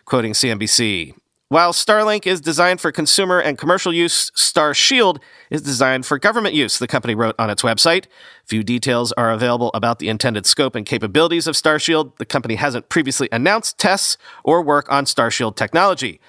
Quoting 0.05 0.33
CNBC, 0.33 1.13
while 1.49 1.73
Starlink 1.73 2.27
is 2.27 2.39
designed 2.39 2.79
for 2.79 2.91
consumer 2.91 3.39
and 3.39 3.57
commercial 3.57 3.91
use, 3.91 4.29
Starshield 4.31 5.17
is 5.49 5.63
designed 5.63 6.05
for 6.05 6.19
government 6.19 6.53
use, 6.53 6.77
the 6.77 6.87
company 6.87 7.15
wrote 7.15 7.33
on 7.39 7.49
its 7.49 7.63
website. 7.63 8.05
Few 8.45 8.63
details 8.63 9.11
are 9.13 9.31
available 9.31 9.71
about 9.73 9.97
the 9.97 10.09
intended 10.09 10.45
scope 10.45 10.75
and 10.75 10.85
capabilities 10.85 11.47
of 11.47 11.55
Starshield. 11.55 12.15
The 12.17 12.25
company 12.27 12.53
hasn't 12.53 12.89
previously 12.89 13.29
announced 13.31 13.79
tests 13.79 14.15
or 14.43 14.61
work 14.61 14.91
on 14.91 15.05
Starshield 15.05 15.55
technology. 15.55 16.19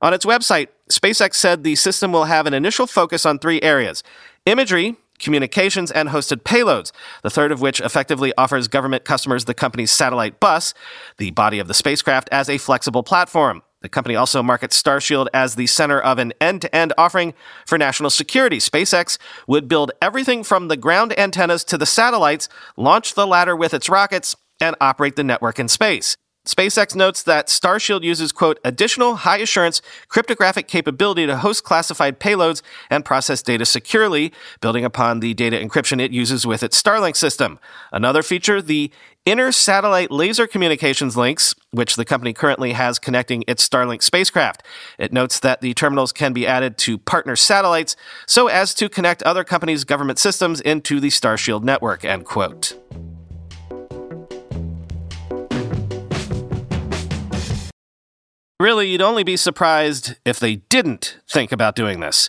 On 0.00 0.14
its 0.14 0.24
website, 0.24 0.68
SpaceX 0.90 1.34
said 1.34 1.62
the 1.62 1.74
system 1.74 2.10
will 2.10 2.24
have 2.24 2.46
an 2.46 2.54
initial 2.54 2.86
focus 2.86 3.26
on 3.26 3.38
three 3.38 3.60
areas 3.60 4.02
imagery, 4.50 4.96
communications, 5.18 5.90
and 5.90 6.08
hosted 6.08 6.42
payloads, 6.42 6.92
the 7.22 7.30
third 7.30 7.52
of 7.52 7.60
which 7.60 7.80
effectively 7.80 8.32
offers 8.36 8.68
government 8.68 9.04
customers 9.04 9.44
the 9.44 9.54
company's 9.54 9.90
satellite 9.90 10.40
bus, 10.40 10.74
the 11.18 11.30
body 11.30 11.58
of 11.58 11.68
the 11.68 11.74
spacecraft, 11.74 12.28
as 12.32 12.48
a 12.48 12.58
flexible 12.58 13.02
platform. 13.02 13.62
The 13.82 13.88
company 13.88 14.14
also 14.14 14.42
markets 14.42 14.80
Starshield 14.80 15.28
as 15.32 15.54
the 15.54 15.66
center 15.66 15.98
of 15.98 16.18
an 16.18 16.34
end 16.40 16.62
to 16.62 16.74
end 16.74 16.92
offering 16.98 17.32
for 17.66 17.78
national 17.78 18.10
security. 18.10 18.58
SpaceX 18.58 19.16
would 19.46 19.68
build 19.68 19.92
everything 20.02 20.44
from 20.44 20.68
the 20.68 20.76
ground 20.76 21.18
antennas 21.18 21.64
to 21.64 21.78
the 21.78 21.86
satellites, 21.86 22.48
launch 22.76 23.14
the 23.14 23.26
latter 23.26 23.56
with 23.56 23.72
its 23.72 23.88
rockets, 23.88 24.36
and 24.60 24.76
operate 24.80 25.16
the 25.16 25.24
network 25.24 25.58
in 25.58 25.68
space. 25.68 26.18
SpaceX 26.46 26.94
notes 26.94 27.22
that 27.24 27.48
Starshield 27.48 28.02
uses, 28.02 28.32
quote, 28.32 28.58
additional 28.64 29.16
high 29.16 29.38
assurance 29.38 29.82
cryptographic 30.08 30.68
capability 30.68 31.26
to 31.26 31.36
host 31.36 31.64
classified 31.64 32.18
payloads 32.18 32.62
and 32.88 33.04
process 33.04 33.42
data 33.42 33.66
securely, 33.66 34.32
building 34.60 34.84
upon 34.84 35.20
the 35.20 35.34
data 35.34 35.58
encryption 35.58 36.00
it 36.00 36.12
uses 36.12 36.46
with 36.46 36.62
its 36.62 36.80
Starlink 36.80 37.16
system. 37.16 37.58
Another 37.92 38.22
feature, 38.22 38.62
the 38.62 38.90
inter 39.26 39.52
satellite 39.52 40.10
laser 40.10 40.46
communications 40.46 41.14
links, 41.14 41.54
which 41.72 41.96
the 41.96 42.06
company 42.06 42.32
currently 42.32 42.72
has 42.72 42.98
connecting 42.98 43.44
its 43.46 43.68
Starlink 43.68 44.02
spacecraft. 44.02 44.62
It 44.98 45.12
notes 45.12 45.40
that 45.40 45.60
the 45.60 45.74
terminals 45.74 46.10
can 46.10 46.32
be 46.32 46.46
added 46.46 46.78
to 46.78 46.96
partner 46.96 47.36
satellites 47.36 47.96
so 48.26 48.48
as 48.48 48.72
to 48.74 48.88
connect 48.88 49.22
other 49.24 49.44
companies' 49.44 49.84
government 49.84 50.18
systems 50.18 50.60
into 50.60 51.00
the 51.00 51.08
Starshield 51.08 51.62
network, 51.62 52.02
end 52.04 52.24
quote. 52.24 52.76
Really, 58.60 58.90
you'd 58.90 59.00
only 59.00 59.24
be 59.24 59.38
surprised 59.38 60.16
if 60.26 60.38
they 60.38 60.56
didn't 60.56 61.16
think 61.26 61.50
about 61.50 61.74
doing 61.74 62.00
this. 62.00 62.28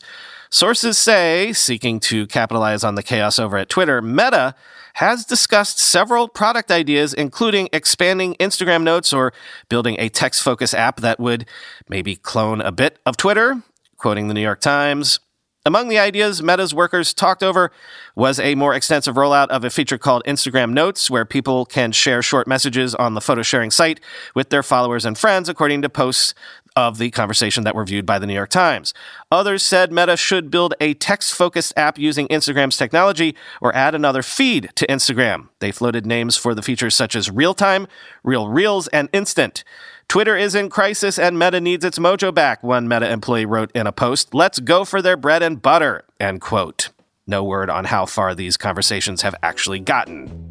Sources 0.49 0.97
say, 0.97 1.51
seeking 1.51 1.99
to 1.99 2.25
capitalize 2.25 2.85
on 2.85 2.95
the 2.95 3.03
chaos 3.03 3.37
over 3.37 3.57
at 3.57 3.67
Twitter, 3.67 4.01
Meta 4.01 4.55
has 4.93 5.25
discussed 5.25 5.77
several 5.77 6.29
product 6.29 6.71
ideas, 6.71 7.13
including 7.13 7.67
expanding 7.73 8.35
Instagram 8.35 8.83
notes 8.83 9.11
or 9.11 9.33
building 9.67 9.97
a 9.99 10.07
text 10.07 10.41
focused 10.41 10.73
app 10.73 11.01
that 11.01 11.19
would 11.19 11.45
maybe 11.89 12.15
clone 12.15 12.61
a 12.61 12.71
bit 12.71 12.99
of 13.05 13.17
Twitter. 13.17 13.61
Quoting 13.97 14.29
the 14.29 14.33
New 14.33 14.39
York 14.39 14.61
Times, 14.61 15.19
among 15.65 15.89
the 15.89 15.99
ideas 15.99 16.41
Meta's 16.41 16.73
workers 16.73 17.13
talked 17.13 17.43
over 17.43 17.71
was 18.15 18.39
a 18.39 18.55
more 18.55 18.73
extensive 18.73 19.15
rollout 19.15 19.47
of 19.47 19.63
a 19.63 19.69
feature 19.69 19.97
called 19.97 20.23
Instagram 20.25 20.73
Notes, 20.73 21.09
where 21.09 21.25
people 21.25 21.65
can 21.65 21.91
share 21.91 22.21
short 22.21 22.47
messages 22.47 22.95
on 22.95 23.13
the 23.13 23.21
photo 23.21 23.41
sharing 23.41 23.71
site 23.71 23.99
with 24.35 24.49
their 24.49 24.63
followers 24.63 25.05
and 25.05 25.17
friends, 25.17 25.47
according 25.49 25.81
to 25.81 25.89
posts 25.89 26.33
of 26.75 26.97
the 26.97 27.11
conversation 27.11 27.63
that 27.63 27.75
were 27.75 27.85
viewed 27.85 28.05
by 28.05 28.17
the 28.17 28.25
New 28.25 28.33
York 28.33 28.49
Times. 28.49 28.93
Others 29.31 29.63
said 29.63 29.91
Meta 29.91 30.15
should 30.15 30.49
build 30.49 30.73
a 30.79 30.93
text 30.93 31.33
focused 31.33 31.73
app 31.75 31.99
using 31.99 32.27
Instagram's 32.29 32.77
technology 32.77 33.35
or 33.61 33.75
add 33.75 33.93
another 33.93 34.23
feed 34.23 34.69
to 34.75 34.87
Instagram. 34.87 35.49
They 35.59 35.71
floated 35.71 36.05
names 36.05 36.37
for 36.37 36.55
the 36.55 36.61
features 36.61 36.95
such 36.95 37.15
as 37.15 37.29
Real 37.29 37.53
Time, 37.53 37.87
Real 38.23 38.47
Reels, 38.47 38.87
and 38.87 39.09
Instant. 39.11 39.63
Twitter 40.11 40.35
is 40.35 40.55
in 40.55 40.69
crisis 40.69 41.17
and 41.17 41.39
Meta 41.39 41.61
needs 41.61 41.85
its 41.85 41.97
mojo 41.97 42.33
back, 42.33 42.61
one 42.63 42.85
Meta 42.85 43.09
employee 43.09 43.45
wrote 43.45 43.71
in 43.73 43.87
a 43.87 43.93
post. 43.93 44.33
Let's 44.33 44.59
go 44.59 44.83
for 44.83 45.01
their 45.01 45.15
bread 45.15 45.41
and 45.41 45.61
butter, 45.61 46.03
end 46.19 46.41
quote. 46.41 46.89
No 47.27 47.45
word 47.45 47.69
on 47.69 47.85
how 47.85 48.05
far 48.05 48.35
these 48.35 48.57
conversations 48.57 49.21
have 49.21 49.35
actually 49.41 49.79
gotten. 49.79 50.50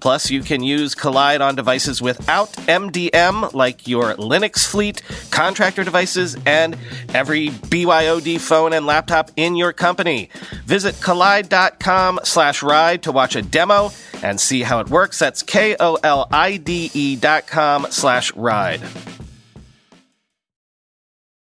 Plus, 0.00 0.30
you 0.30 0.42
can 0.42 0.62
use 0.62 0.94
Kolide 0.94 1.40
on 1.40 1.54
devices 1.54 2.00
without 2.00 2.52
MDM, 2.52 3.52
like 3.52 3.88
your 3.88 4.14
Linux 4.14 4.66
fleet, 4.66 5.02
contractor 5.30 5.84
devices, 5.84 6.36
and 6.46 6.76
every 7.14 7.48
BYOD 7.48 8.40
phone 8.40 8.72
and 8.72 8.86
laptop 8.86 9.30
in 9.36 9.56
your 9.56 9.72
company. 9.72 10.30
Visit 10.66 10.94
kolide.com 10.96 12.20
slash 12.24 12.62
ride 12.62 13.02
to 13.02 13.12
watch 13.12 13.36
a 13.36 13.42
demo 13.42 13.90
and 14.22 14.40
see 14.40 14.62
how 14.62 14.80
it 14.80 14.88
works. 14.88 15.18
That's 15.18 15.42
K-O-L-I-D-E 15.42 17.16
dot 17.16 17.46
com 17.46 17.86
slash 17.90 18.34
ride. 18.34 18.80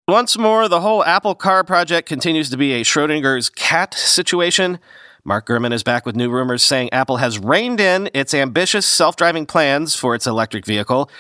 Once 0.09 0.37
more, 0.37 0.69
the 0.69 0.81
whole 0.81 1.05
Apple 1.05 1.37
Car 1.37 1.63
project 1.63 2.09
continues 2.09 2.51
to 2.51 2.57
be 2.57 2.73
a 2.73 2.83
Schrodinger's 2.83 3.49
cat 3.49 3.95
situation. 3.95 4.81
Mark 5.25 5.47
Gurman 5.47 5.73
is 5.73 5.83
back 5.83 6.07
with 6.07 6.17
new 6.17 6.31
rumors 6.31 6.63
saying 6.63 6.93
Apple 6.93 7.19
has 7.19 7.39
reined 7.39 7.81
in 7.81 8.09
its 8.15 8.33
ambitious 8.35 8.87
self 8.87 9.17
driving 9.17 9.47
plans 9.47 9.95
for 9.95 10.15
its 10.15 10.27
electric 10.27 10.65
vehicle, 10.65 11.11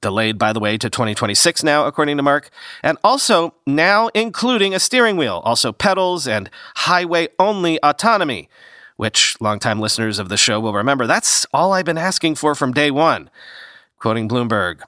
delayed, 0.00 0.38
by 0.38 0.52
the 0.52 0.60
way, 0.60 0.76
to 0.78 0.90
2026 0.90 1.62
now, 1.62 1.86
according 1.86 2.16
to 2.16 2.22
Mark, 2.22 2.50
and 2.82 2.98
also 3.02 3.54
now 3.66 4.08
including 4.08 4.74
a 4.74 4.80
steering 4.80 5.16
wheel, 5.16 5.40
also 5.44 5.72
pedals, 5.72 6.28
and 6.28 6.50
highway 6.76 7.28
only 7.38 7.82
autonomy, 7.82 8.48
which 8.96 9.40
longtime 9.40 9.80
listeners 9.80 10.18
of 10.18 10.28
the 10.28 10.36
show 10.36 10.60
will 10.60 10.74
remember. 10.74 11.06
That's 11.06 11.46
all 11.52 11.72
I've 11.72 11.84
been 11.84 11.98
asking 11.98 12.34
for 12.34 12.54
from 12.54 12.72
day 12.72 12.90
one. 12.90 13.30
Quoting 13.98 14.28
Bloomberg. 14.28 14.82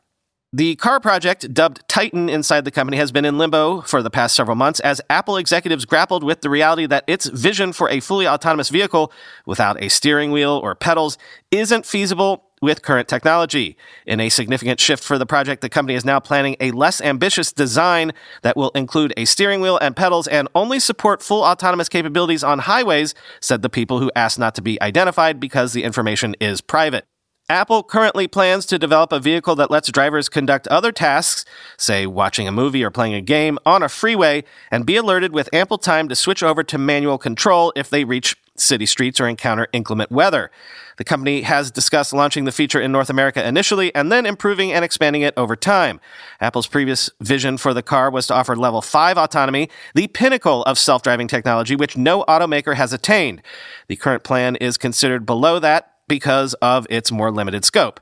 The 0.54 0.76
car 0.76 0.98
project, 0.98 1.52
dubbed 1.52 1.86
Titan 1.88 2.30
inside 2.30 2.64
the 2.64 2.70
company, 2.70 2.96
has 2.96 3.12
been 3.12 3.26
in 3.26 3.36
limbo 3.36 3.82
for 3.82 4.02
the 4.02 4.08
past 4.08 4.34
several 4.34 4.56
months 4.56 4.80
as 4.80 4.98
Apple 5.10 5.36
executives 5.36 5.84
grappled 5.84 6.24
with 6.24 6.40
the 6.40 6.48
reality 6.48 6.86
that 6.86 7.04
its 7.06 7.26
vision 7.26 7.74
for 7.74 7.90
a 7.90 8.00
fully 8.00 8.26
autonomous 8.26 8.70
vehicle 8.70 9.12
without 9.44 9.82
a 9.82 9.90
steering 9.90 10.32
wheel 10.32 10.58
or 10.64 10.74
pedals 10.74 11.18
isn't 11.50 11.84
feasible 11.84 12.46
with 12.62 12.80
current 12.80 13.08
technology. 13.08 13.76
In 14.06 14.20
a 14.20 14.30
significant 14.30 14.80
shift 14.80 15.04
for 15.04 15.18
the 15.18 15.26
project, 15.26 15.60
the 15.60 15.68
company 15.68 15.94
is 15.94 16.06
now 16.06 16.18
planning 16.18 16.56
a 16.60 16.70
less 16.70 17.02
ambitious 17.02 17.52
design 17.52 18.12
that 18.40 18.56
will 18.56 18.70
include 18.70 19.12
a 19.18 19.26
steering 19.26 19.60
wheel 19.60 19.76
and 19.76 19.94
pedals 19.94 20.26
and 20.26 20.48
only 20.54 20.80
support 20.80 21.22
full 21.22 21.42
autonomous 21.42 21.90
capabilities 21.90 22.42
on 22.42 22.60
highways, 22.60 23.14
said 23.42 23.60
the 23.60 23.68
people 23.68 24.00
who 24.00 24.10
asked 24.16 24.38
not 24.38 24.54
to 24.54 24.62
be 24.62 24.80
identified 24.80 25.40
because 25.40 25.74
the 25.74 25.84
information 25.84 26.34
is 26.40 26.62
private. 26.62 27.04
Apple 27.50 27.82
currently 27.82 28.28
plans 28.28 28.66
to 28.66 28.78
develop 28.78 29.10
a 29.10 29.18
vehicle 29.18 29.56
that 29.56 29.70
lets 29.70 29.90
drivers 29.90 30.28
conduct 30.28 30.68
other 30.68 30.92
tasks, 30.92 31.46
say 31.78 32.06
watching 32.06 32.46
a 32.46 32.52
movie 32.52 32.84
or 32.84 32.90
playing 32.90 33.14
a 33.14 33.22
game, 33.22 33.58
on 33.64 33.82
a 33.82 33.88
freeway 33.88 34.44
and 34.70 34.84
be 34.84 34.96
alerted 34.96 35.32
with 35.32 35.48
ample 35.50 35.78
time 35.78 36.10
to 36.10 36.14
switch 36.14 36.42
over 36.42 36.62
to 36.62 36.76
manual 36.76 37.16
control 37.16 37.72
if 37.74 37.88
they 37.88 38.04
reach 38.04 38.36
city 38.54 38.84
streets 38.84 39.18
or 39.18 39.26
encounter 39.26 39.66
inclement 39.72 40.10
weather. 40.10 40.50
The 40.98 41.04
company 41.04 41.40
has 41.40 41.70
discussed 41.70 42.12
launching 42.12 42.44
the 42.44 42.52
feature 42.52 42.82
in 42.82 42.92
North 42.92 43.08
America 43.08 43.46
initially 43.46 43.94
and 43.94 44.12
then 44.12 44.26
improving 44.26 44.70
and 44.70 44.84
expanding 44.84 45.22
it 45.22 45.32
over 45.38 45.56
time. 45.56 46.00
Apple's 46.42 46.66
previous 46.66 47.08
vision 47.18 47.56
for 47.56 47.72
the 47.72 47.82
car 47.82 48.10
was 48.10 48.26
to 48.26 48.34
offer 48.34 48.56
level 48.56 48.82
5 48.82 49.16
autonomy, 49.16 49.70
the 49.94 50.08
pinnacle 50.08 50.64
of 50.64 50.78
self 50.78 51.00
driving 51.00 51.28
technology, 51.28 51.76
which 51.76 51.96
no 51.96 52.24
automaker 52.24 52.74
has 52.74 52.92
attained. 52.92 53.40
The 53.86 53.96
current 53.96 54.22
plan 54.22 54.56
is 54.56 54.76
considered 54.76 55.24
below 55.24 55.58
that 55.60 55.94
because 56.08 56.54
of 56.54 56.86
its 56.90 57.12
more 57.12 57.30
limited 57.30 57.64
scope. 57.64 58.00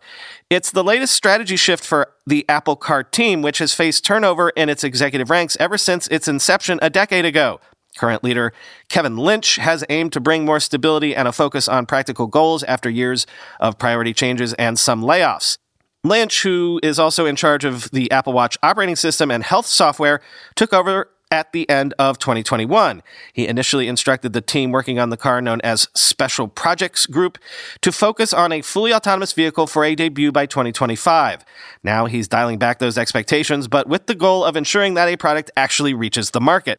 It's 0.48 0.70
the 0.70 0.84
latest 0.84 1.14
strategy 1.14 1.56
shift 1.56 1.84
for 1.84 2.12
the 2.26 2.44
Apple 2.48 2.76
Car 2.76 3.02
team, 3.02 3.42
which 3.42 3.58
has 3.58 3.74
faced 3.74 4.04
turnover 4.04 4.50
in 4.50 4.68
its 4.68 4.84
executive 4.84 5.30
ranks 5.30 5.56
ever 5.60 5.76
since 5.76 6.06
its 6.08 6.28
inception 6.28 6.78
a 6.80 6.88
decade 6.88 7.24
ago. 7.24 7.60
Current 7.96 8.22
leader 8.22 8.52
Kevin 8.88 9.16
Lynch 9.16 9.56
has 9.56 9.84
aimed 9.88 10.12
to 10.12 10.20
bring 10.20 10.44
more 10.44 10.60
stability 10.60 11.16
and 11.16 11.26
a 11.26 11.32
focus 11.32 11.66
on 11.66 11.86
practical 11.86 12.26
goals 12.26 12.62
after 12.64 12.90
years 12.90 13.26
of 13.58 13.78
priority 13.78 14.12
changes 14.12 14.52
and 14.54 14.78
some 14.78 15.02
layoffs. 15.02 15.58
Lynch, 16.04 16.42
who 16.42 16.78
is 16.82 16.98
also 16.98 17.26
in 17.26 17.36
charge 17.36 17.64
of 17.64 17.90
the 17.90 18.10
Apple 18.12 18.32
Watch 18.32 18.56
operating 18.62 18.96
system 18.96 19.30
and 19.30 19.42
health 19.42 19.66
software, 19.66 20.20
took 20.54 20.72
over 20.72 21.10
at 21.30 21.52
the 21.52 21.68
end 21.68 21.94
of 21.98 22.18
2021. 22.18 23.02
He 23.32 23.46
initially 23.46 23.88
instructed 23.88 24.32
the 24.32 24.40
team 24.40 24.70
working 24.70 24.98
on 24.98 25.10
the 25.10 25.16
car 25.16 25.40
known 25.40 25.60
as 25.62 25.88
Special 25.94 26.48
Projects 26.48 27.06
Group 27.06 27.38
to 27.80 27.92
focus 27.92 28.32
on 28.32 28.52
a 28.52 28.62
fully 28.62 28.92
autonomous 28.92 29.32
vehicle 29.32 29.66
for 29.66 29.84
a 29.84 29.94
debut 29.94 30.32
by 30.32 30.46
2025. 30.46 31.44
Now 31.82 32.06
he's 32.06 32.28
dialing 32.28 32.58
back 32.58 32.78
those 32.78 32.98
expectations, 32.98 33.68
but 33.68 33.88
with 33.88 34.06
the 34.06 34.14
goal 34.14 34.44
of 34.44 34.56
ensuring 34.56 34.94
that 34.94 35.08
a 35.08 35.16
product 35.16 35.50
actually 35.56 35.94
reaches 35.94 36.30
the 36.30 36.40
market. 36.40 36.78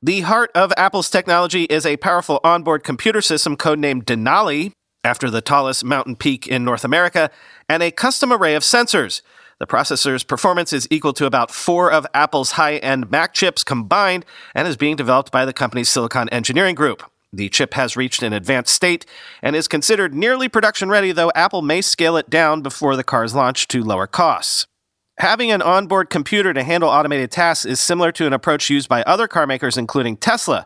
The 0.00 0.20
heart 0.20 0.50
of 0.54 0.72
Apple's 0.76 1.10
technology 1.10 1.64
is 1.64 1.84
a 1.84 1.96
powerful 1.96 2.38
onboard 2.44 2.84
computer 2.84 3.20
system 3.20 3.56
codenamed 3.56 4.04
Denali, 4.04 4.72
after 5.04 5.30
the 5.30 5.40
tallest 5.40 5.84
mountain 5.84 6.16
peak 6.16 6.46
in 6.46 6.64
North 6.64 6.84
America, 6.84 7.30
and 7.68 7.82
a 7.82 7.90
custom 7.90 8.32
array 8.32 8.54
of 8.54 8.62
sensors. 8.62 9.22
The 9.60 9.66
processor's 9.66 10.22
performance 10.22 10.72
is 10.72 10.86
equal 10.88 11.12
to 11.14 11.26
about 11.26 11.50
four 11.50 11.90
of 11.90 12.06
Apple's 12.14 12.52
high 12.52 12.76
end 12.76 13.10
Mac 13.10 13.34
chips 13.34 13.64
combined 13.64 14.24
and 14.54 14.68
is 14.68 14.76
being 14.76 14.94
developed 14.94 15.32
by 15.32 15.44
the 15.44 15.52
company's 15.52 15.88
Silicon 15.88 16.28
Engineering 16.28 16.76
Group. 16.76 17.02
The 17.32 17.48
chip 17.48 17.74
has 17.74 17.96
reached 17.96 18.22
an 18.22 18.32
advanced 18.32 18.72
state 18.72 19.04
and 19.42 19.56
is 19.56 19.66
considered 19.66 20.14
nearly 20.14 20.48
production 20.48 20.88
ready, 20.88 21.10
though 21.10 21.32
Apple 21.34 21.60
may 21.60 21.80
scale 21.80 22.16
it 22.16 22.30
down 22.30 22.62
before 22.62 22.94
the 22.94 23.02
car's 23.02 23.34
launch 23.34 23.66
to 23.68 23.82
lower 23.82 24.06
costs. 24.06 24.68
Having 25.18 25.50
an 25.50 25.62
onboard 25.62 26.08
computer 26.08 26.54
to 26.54 26.62
handle 26.62 26.88
automated 26.88 27.32
tasks 27.32 27.66
is 27.66 27.80
similar 27.80 28.12
to 28.12 28.26
an 28.26 28.32
approach 28.32 28.70
used 28.70 28.88
by 28.88 29.02
other 29.02 29.26
car 29.26 29.48
makers, 29.48 29.76
including 29.76 30.16
Tesla. 30.16 30.64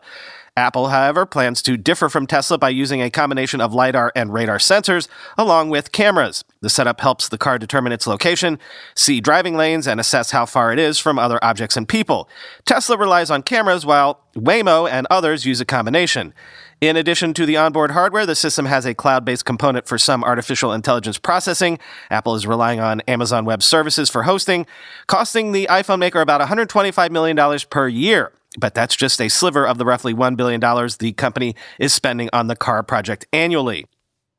Apple, 0.55 0.89
however, 0.89 1.25
plans 1.25 1.63
to 1.63 1.77
differ 1.77 2.09
from 2.09 2.27
Tesla 2.27 2.59
by 2.59 2.69
using 2.69 3.01
a 3.01 3.09
combination 3.09 3.59
of 3.59 3.73
LiDAR 3.73 4.11
and 4.15 4.31
radar 4.31 4.59
sensors 4.59 5.07
along 5.35 5.71
with 5.71 5.91
cameras. 5.91 6.43
The 6.61 6.69
setup 6.69 7.01
helps 7.01 7.27
the 7.27 7.39
car 7.39 7.57
determine 7.57 7.91
its 7.91 8.05
location, 8.05 8.59
see 8.93 9.19
driving 9.19 9.57
lanes, 9.57 9.87
and 9.87 9.99
assess 9.99 10.29
how 10.29 10.45
far 10.45 10.71
it 10.71 10.77
is 10.77 10.99
from 10.99 11.17
other 11.17 11.43
objects 11.43 11.75
and 11.75 11.89
people. 11.89 12.29
Tesla 12.65 12.95
relies 12.97 13.31
on 13.31 13.41
cameras 13.41 13.83
while 13.83 14.21
Waymo 14.35 14.87
and 14.87 15.07
others 15.09 15.43
use 15.43 15.59
a 15.59 15.65
combination. 15.65 16.35
In 16.81 16.97
addition 16.97 17.33
to 17.33 17.47
the 17.47 17.57
onboard 17.57 17.91
hardware, 17.91 18.27
the 18.27 18.35
system 18.35 18.67
has 18.67 18.85
a 18.85 18.93
cloud 18.93 19.25
based 19.25 19.45
component 19.45 19.87
for 19.87 19.97
some 19.97 20.23
artificial 20.23 20.71
intelligence 20.71 21.17
processing. 21.17 21.79
Apple 22.11 22.35
is 22.35 22.45
relying 22.45 22.79
on 22.79 23.01
Amazon 23.01 23.45
Web 23.45 23.63
Services 23.63 24.07
for 24.07 24.23
hosting, 24.23 24.67
costing 25.07 25.51
the 25.51 25.65
iPhone 25.71 25.97
maker 25.97 26.21
about 26.21 26.41
$125 26.41 27.09
million 27.09 27.59
per 27.71 27.87
year. 27.87 28.31
But 28.57 28.75
that's 28.75 28.95
just 28.95 29.19
a 29.21 29.29
sliver 29.29 29.65
of 29.65 29.77
the 29.77 29.85
roughly 29.85 30.13
$1 30.13 30.35
billion 30.35 30.59
the 30.59 31.13
company 31.13 31.55
is 31.79 31.93
spending 31.93 32.29
on 32.31 32.47
the 32.47 32.55
car 32.55 32.83
project 32.83 33.25
annually. 33.33 33.85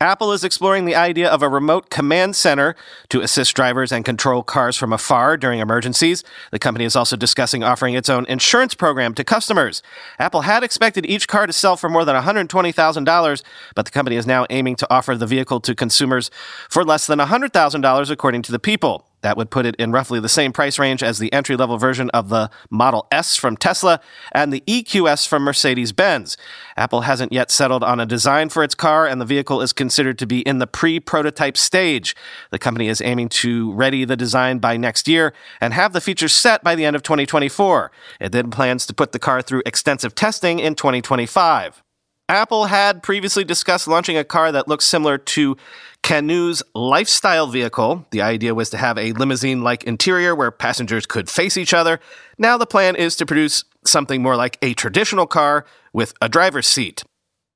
Apple 0.00 0.32
is 0.32 0.44
exploring 0.44 0.84
the 0.84 0.94
idea 0.96 1.30
of 1.30 1.40
a 1.40 1.48
remote 1.48 1.88
command 1.88 2.36
center 2.36 2.74
to 3.08 3.22
assist 3.22 3.54
drivers 3.54 3.90
and 3.90 4.04
control 4.04 4.42
cars 4.42 4.76
from 4.76 4.92
afar 4.92 5.36
during 5.36 5.60
emergencies. 5.60 6.22
The 6.50 6.58
company 6.58 6.84
is 6.84 6.94
also 6.94 7.16
discussing 7.16 7.62
offering 7.62 7.94
its 7.94 8.08
own 8.08 8.26
insurance 8.26 8.74
program 8.74 9.14
to 9.14 9.24
customers. 9.24 9.82
Apple 10.18 10.42
had 10.42 10.62
expected 10.62 11.06
each 11.06 11.28
car 11.28 11.46
to 11.46 11.52
sell 11.52 11.76
for 11.76 11.88
more 11.88 12.04
than 12.04 12.20
$120,000, 12.20 13.42
but 13.74 13.84
the 13.86 13.90
company 13.92 14.16
is 14.16 14.26
now 14.26 14.46
aiming 14.50 14.76
to 14.76 14.86
offer 14.92 15.16
the 15.16 15.26
vehicle 15.26 15.60
to 15.60 15.74
consumers 15.74 16.30
for 16.68 16.84
less 16.84 17.06
than 17.06 17.20
$100,000, 17.20 18.10
according 18.10 18.42
to 18.42 18.52
the 18.52 18.58
People. 18.58 19.06
That 19.24 19.38
would 19.38 19.48
put 19.48 19.64
it 19.64 19.74
in 19.76 19.90
roughly 19.90 20.20
the 20.20 20.28
same 20.28 20.52
price 20.52 20.78
range 20.78 21.02
as 21.02 21.18
the 21.18 21.32
entry 21.32 21.56
level 21.56 21.78
version 21.78 22.10
of 22.10 22.28
the 22.28 22.50
Model 22.68 23.06
S 23.10 23.36
from 23.36 23.56
Tesla 23.56 23.98
and 24.32 24.52
the 24.52 24.62
EQS 24.66 25.26
from 25.26 25.44
Mercedes 25.44 25.92
Benz. 25.92 26.36
Apple 26.76 27.00
hasn't 27.00 27.32
yet 27.32 27.50
settled 27.50 27.82
on 27.82 27.98
a 27.98 28.04
design 28.04 28.50
for 28.50 28.62
its 28.62 28.74
car, 28.74 29.06
and 29.06 29.22
the 29.22 29.24
vehicle 29.24 29.62
is 29.62 29.72
considered 29.72 30.18
to 30.18 30.26
be 30.26 30.40
in 30.40 30.58
the 30.58 30.66
pre 30.66 31.00
prototype 31.00 31.56
stage. 31.56 32.14
The 32.50 32.58
company 32.58 32.88
is 32.88 33.00
aiming 33.00 33.30
to 33.30 33.72
ready 33.72 34.04
the 34.04 34.14
design 34.14 34.58
by 34.58 34.76
next 34.76 35.08
year 35.08 35.32
and 35.58 35.72
have 35.72 35.94
the 35.94 36.02
features 36.02 36.34
set 36.34 36.62
by 36.62 36.74
the 36.74 36.84
end 36.84 36.94
of 36.94 37.02
2024. 37.02 37.90
It 38.20 38.32
then 38.32 38.50
plans 38.50 38.84
to 38.84 38.92
put 38.92 39.12
the 39.12 39.18
car 39.18 39.40
through 39.40 39.62
extensive 39.64 40.14
testing 40.14 40.58
in 40.58 40.74
2025. 40.74 41.83
Apple 42.28 42.66
had 42.66 43.02
previously 43.02 43.44
discussed 43.44 43.86
launching 43.86 44.16
a 44.16 44.24
car 44.24 44.50
that 44.50 44.66
looks 44.66 44.86
similar 44.86 45.18
to 45.18 45.58
Canoo's 46.02 46.62
lifestyle 46.74 47.46
vehicle. 47.46 48.06
The 48.12 48.22
idea 48.22 48.54
was 48.54 48.70
to 48.70 48.78
have 48.78 48.96
a 48.96 49.12
limousine 49.12 49.62
like 49.62 49.84
interior 49.84 50.34
where 50.34 50.50
passengers 50.50 51.04
could 51.04 51.28
face 51.28 51.58
each 51.58 51.74
other. 51.74 52.00
Now 52.38 52.56
the 52.56 52.66
plan 52.66 52.96
is 52.96 53.14
to 53.16 53.26
produce 53.26 53.64
something 53.84 54.22
more 54.22 54.36
like 54.36 54.56
a 54.62 54.72
traditional 54.72 55.26
car 55.26 55.66
with 55.92 56.14
a 56.22 56.30
driver's 56.30 56.66
seat. 56.66 57.02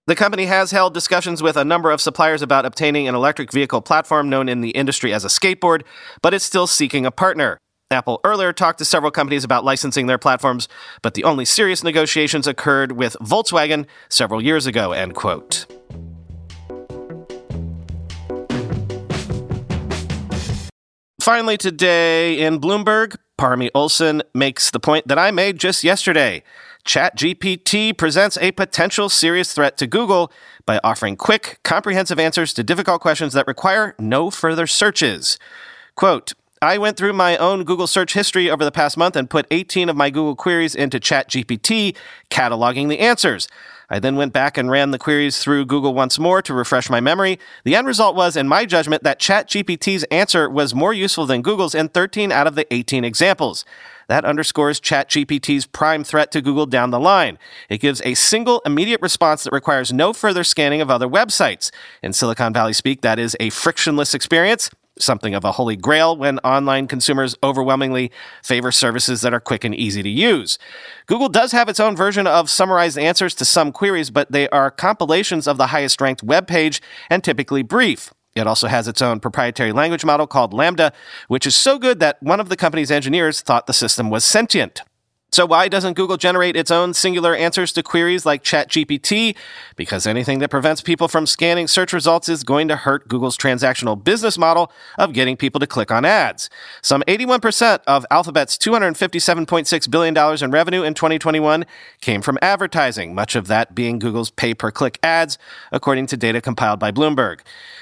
The 0.06 0.14
company 0.14 0.44
has 0.46 0.70
held 0.70 0.92
discussions 0.92 1.42
with 1.42 1.56
a 1.56 1.64
number 1.64 1.90
of 1.90 2.02
suppliers 2.02 2.42
about 2.42 2.66
obtaining 2.66 3.08
an 3.08 3.14
electric 3.14 3.50
vehicle 3.52 3.80
platform 3.80 4.28
known 4.28 4.50
in 4.50 4.60
the 4.60 4.70
industry 4.70 5.14
as 5.14 5.24
a 5.24 5.28
skateboard, 5.28 5.82
but 6.20 6.34
it's 6.34 6.44
still 6.44 6.66
seeking 6.66 7.06
a 7.06 7.10
partner. 7.10 7.58
Apple 7.90 8.20
earlier 8.22 8.52
talked 8.52 8.78
to 8.78 8.84
several 8.84 9.10
companies 9.10 9.44
about 9.44 9.64
licensing 9.64 10.08
their 10.08 10.18
platforms, 10.18 10.68
but 11.00 11.14
the 11.14 11.24
only 11.24 11.46
serious 11.46 11.82
negotiations 11.82 12.46
occurred 12.46 12.92
with 12.92 13.16
Volkswagen 13.22 13.86
several 14.10 14.42
years 14.42 14.66
ago, 14.66 14.92
end 14.92 15.14
quote. 15.14 15.64
Finally, 21.18 21.56
today 21.56 22.38
in 22.38 22.60
Bloomberg, 22.60 23.16
Parmy 23.38 23.70
Olson 23.74 24.22
makes 24.34 24.70
the 24.70 24.80
point 24.80 25.08
that 25.08 25.18
I 25.18 25.30
made 25.30 25.58
just 25.58 25.82
yesterday. 25.82 26.42
ChatGPT 26.84 27.96
presents 27.96 28.36
a 28.38 28.52
potential 28.52 29.08
serious 29.08 29.52
threat 29.54 29.78
to 29.78 29.86
Google 29.86 30.30
by 30.66 30.78
offering 30.84 31.16
quick, 31.16 31.58
comprehensive 31.64 32.18
answers 32.18 32.52
to 32.54 32.62
difficult 32.62 33.00
questions 33.00 33.32
that 33.32 33.46
require 33.46 33.94
no 33.98 34.30
further 34.30 34.66
searches. 34.66 35.38
Quote, 35.94 36.32
I 36.60 36.78
went 36.78 36.96
through 36.96 37.12
my 37.12 37.36
own 37.36 37.62
Google 37.62 37.86
search 37.86 38.14
history 38.14 38.50
over 38.50 38.64
the 38.64 38.72
past 38.72 38.96
month 38.96 39.14
and 39.14 39.30
put 39.30 39.46
18 39.50 39.88
of 39.88 39.96
my 39.96 40.10
Google 40.10 40.34
queries 40.34 40.74
into 40.74 40.98
ChatGPT, 40.98 41.96
cataloging 42.30 42.88
the 42.88 42.98
answers. 42.98 43.46
I 43.90 44.00
then 44.00 44.16
went 44.16 44.32
back 44.32 44.58
and 44.58 44.70
ran 44.70 44.90
the 44.90 44.98
queries 44.98 45.38
through 45.38 45.66
Google 45.66 45.94
once 45.94 46.18
more 46.18 46.42
to 46.42 46.52
refresh 46.52 46.90
my 46.90 47.00
memory. 47.00 47.38
The 47.64 47.74
end 47.74 47.86
result 47.86 48.16
was, 48.16 48.36
in 48.36 48.48
my 48.48 48.66
judgment, 48.66 49.02
that 49.04 49.20
ChatGPT's 49.20 50.04
answer 50.04 50.50
was 50.50 50.74
more 50.74 50.92
useful 50.92 51.26
than 51.26 51.42
Google's 51.42 51.74
in 51.74 51.88
13 51.88 52.32
out 52.32 52.46
of 52.46 52.54
the 52.54 52.72
18 52.74 53.04
examples. 53.04 53.64
That 54.08 54.24
underscores 54.24 54.80
ChatGPT's 54.80 55.66
prime 55.66 56.02
threat 56.02 56.32
to 56.32 56.42
Google 56.42 56.66
down 56.66 56.90
the 56.90 57.00
line. 57.00 57.38
It 57.68 57.80
gives 57.80 58.02
a 58.04 58.14
single 58.14 58.60
immediate 58.66 59.00
response 59.00 59.44
that 59.44 59.52
requires 59.52 59.92
no 59.92 60.12
further 60.12 60.44
scanning 60.44 60.80
of 60.80 60.90
other 60.90 61.08
websites. 61.08 61.70
In 62.02 62.12
Silicon 62.12 62.52
Valley 62.52 62.72
speak, 62.72 63.02
that 63.02 63.18
is 63.18 63.36
a 63.38 63.50
frictionless 63.50 64.12
experience 64.12 64.70
something 65.00 65.34
of 65.34 65.44
a 65.44 65.52
holy 65.52 65.76
grail 65.76 66.16
when 66.16 66.38
online 66.40 66.86
consumers 66.86 67.36
overwhelmingly 67.42 68.10
favor 68.42 68.72
services 68.72 69.20
that 69.20 69.34
are 69.34 69.40
quick 69.40 69.64
and 69.64 69.74
easy 69.74 70.02
to 70.02 70.08
use. 70.08 70.58
Google 71.06 71.28
does 71.28 71.52
have 71.52 71.68
its 71.68 71.80
own 71.80 71.96
version 71.96 72.26
of 72.26 72.50
summarized 72.50 72.98
answers 72.98 73.34
to 73.36 73.44
some 73.44 73.72
queries, 73.72 74.10
but 74.10 74.30
they 74.30 74.48
are 74.50 74.70
compilations 74.70 75.46
of 75.46 75.56
the 75.56 75.68
highest 75.68 76.00
ranked 76.00 76.22
web 76.22 76.46
page 76.46 76.82
and 77.10 77.22
typically 77.24 77.62
brief. 77.62 78.12
It 78.34 78.46
also 78.46 78.68
has 78.68 78.86
its 78.86 79.02
own 79.02 79.20
proprietary 79.20 79.72
language 79.72 80.04
model 80.04 80.26
called 80.26 80.52
LaMDA, 80.52 80.92
which 81.26 81.46
is 81.46 81.56
so 81.56 81.78
good 81.78 81.98
that 82.00 82.22
one 82.22 82.40
of 82.40 82.48
the 82.48 82.56
company's 82.56 82.90
engineers 82.90 83.40
thought 83.40 83.66
the 83.66 83.72
system 83.72 84.10
was 84.10 84.24
sentient. 84.24 84.82
So 85.30 85.44
why 85.44 85.68
doesn't 85.68 85.92
Google 85.92 86.16
generate 86.16 86.56
its 86.56 86.70
own 86.70 86.94
singular 86.94 87.34
answers 87.34 87.72
to 87.74 87.82
queries 87.82 88.24
like 88.24 88.42
ChatGPT? 88.42 89.36
Because 89.76 90.06
anything 90.06 90.38
that 90.38 90.48
prevents 90.48 90.80
people 90.80 91.06
from 91.06 91.26
scanning 91.26 91.68
search 91.68 91.92
results 91.92 92.30
is 92.30 92.44
going 92.44 92.66
to 92.68 92.76
hurt 92.76 93.08
Google's 93.08 93.36
transactional 93.36 94.02
business 94.02 94.38
model 94.38 94.72
of 94.96 95.12
getting 95.12 95.36
people 95.36 95.60
to 95.60 95.66
click 95.66 95.90
on 95.90 96.06
ads. 96.06 96.48
Some 96.80 97.02
81% 97.06 97.80
of 97.86 98.06
Alphabet's 98.10 98.56
$257.6 98.56 99.90
billion 99.90 100.42
in 100.42 100.50
revenue 100.50 100.82
in 100.82 100.94
2021 100.94 101.66
came 102.00 102.22
from 102.22 102.38
advertising, 102.40 103.14
much 103.14 103.36
of 103.36 103.48
that 103.48 103.74
being 103.74 103.98
Google's 103.98 104.30
pay-per-click 104.30 104.98
ads, 105.02 105.36
according 105.70 106.06
to 106.06 106.16
data 106.16 106.40
compiled 106.40 106.80
by 106.80 106.90
Bloomberg. 106.90 107.40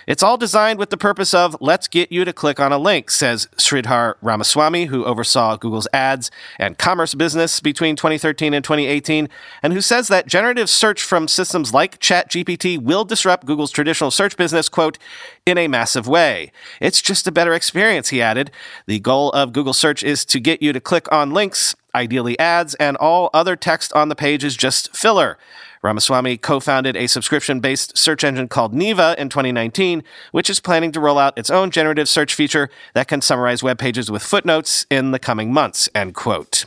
It's 0.09 0.23
all 0.23 0.37
designed 0.37 0.81
with 0.81 0.91
the 0.91 0.97
purpose 0.97 1.33
of 1.33 1.57
let's 1.61 1.87
get 1.87 2.11
you 2.11 2.25
to 2.25 2.33
click 2.33 2.59
on 2.59 2.73
a 2.73 2.79
link, 2.79 3.11
says 3.11 3.49
Sridhar 3.57 4.15
Ramaswamy, 4.21 4.87
who 4.87 5.05
oversaw 5.05 5.57
Google's 5.57 5.89
ads 5.93 6.31
and 6.59 6.77
commerce 6.77 7.15
business 7.15 7.36
business 7.37 7.61
between 7.61 7.97
2013 7.97 8.55
and 8.55 8.65
2018, 8.65 9.29
and 9.63 9.75
who 9.75 9.83
says 9.83 10.09
that 10.09 10.27
generative 10.27 10.71
search 10.71 11.03
from 11.03 11.29
systems 11.29 11.75
like 11.75 12.01
ChatGPT 12.01 12.79
will 12.79 13.05
disrupt 13.05 13.45
Google's 13.45 13.71
traditional 13.71 14.11
search 14.11 14.39
business, 14.39 14.71
quote, 14.71 14.97
in 15.45 15.59
a 15.59 15.69
massive 15.69 16.09
way. 16.09 16.51
It's 16.81 17.03
just 17.03 17.27
a 17.27 17.33
better 17.33 17.53
experience, 17.53 18.09
he 18.09 18.23
added. 18.23 18.51
The 18.87 19.01
goal 19.01 19.31
of 19.33 19.53
Google 19.53 19.75
search 19.75 20.03
is 20.03 20.25
to 20.25 20.41
get 20.41 20.63
you 20.63 20.73
to 20.73 20.81
click 20.81 21.13
on 21.13 21.35
links, 21.35 21.77
ideally 21.95 22.39
ads, 22.39 22.75
and 22.77 22.97
all 22.97 23.29
other 23.35 23.55
text 23.55 23.93
on 23.93 24.09
the 24.09 24.17
page 24.17 24.43
is 24.43 24.57
just 24.57 24.97
filler. 24.97 25.37
Ramaswamy 25.83 26.39
co 26.39 26.59
founded 26.59 26.97
a 26.97 27.07
subscription 27.07 27.61
based 27.61 27.99
search 27.99 28.25
engine 28.25 28.49
called 28.49 28.73
Neeva 28.73 29.15
in 29.19 29.29
2019, 29.29 30.03
which 30.33 30.49
is 30.49 30.59
planning 30.59 30.91
to 30.93 31.01
roll 31.01 31.19
out 31.19 31.37
its 31.37 31.51
own 31.51 31.71
generative 31.71 32.09
search 32.09 32.33
feature 32.33 32.71
that 32.95 33.09
can 33.09 33.21
summarize 33.21 33.63
web 33.63 33.79
pages 33.79 34.11
with 34.11 34.23
footnotes 34.23 34.87
in 34.91 35.11
the 35.11 35.19
coming 35.19 35.53
months. 35.53 35.91
End 35.95 36.15
quote. 36.15 36.65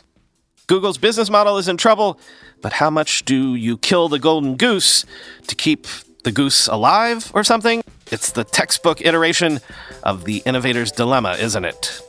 Google's 0.70 0.98
business 0.98 1.28
model 1.28 1.58
is 1.58 1.66
in 1.66 1.76
trouble, 1.76 2.16
but 2.62 2.74
how 2.74 2.90
much 2.90 3.24
do 3.24 3.56
you 3.56 3.76
kill 3.76 4.08
the 4.08 4.20
golden 4.20 4.54
goose 4.54 5.04
to 5.48 5.56
keep 5.56 5.88
the 6.22 6.30
goose 6.30 6.68
alive 6.68 7.28
or 7.34 7.42
something? 7.42 7.82
It's 8.12 8.30
the 8.30 8.44
textbook 8.44 9.00
iteration 9.00 9.58
of 10.04 10.26
the 10.26 10.44
innovator's 10.46 10.92
dilemma, 10.92 11.32
isn't 11.40 11.64
it? 11.64 12.00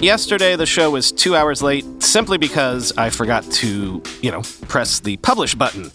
Yesterday, 0.00 0.56
the 0.56 0.64
show 0.64 0.90
was 0.90 1.12
two 1.12 1.36
hours 1.36 1.62
late 1.62 1.84
simply 2.02 2.38
because 2.38 2.96
I 2.96 3.10
forgot 3.10 3.44
to, 3.52 4.02
you 4.22 4.30
know, 4.30 4.40
press 4.68 5.00
the 5.00 5.18
publish 5.18 5.54
button. 5.54 5.92